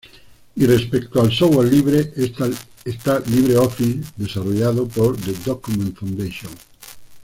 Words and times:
Y 0.55 0.65
respecto 0.65 1.21
al 1.21 1.31
software 1.31 1.71
libre, 1.71 2.11
está 2.17 3.19
LibreOffice, 3.27 4.13
desarrollado 4.15 4.87
por 4.87 5.15
"The 5.15 5.33
Document 5.45 5.95
Foundation". 5.95 6.49